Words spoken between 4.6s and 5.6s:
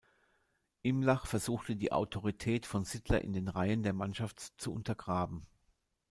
untergraben.